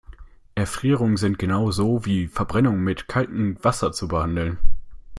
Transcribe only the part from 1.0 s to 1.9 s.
sind genau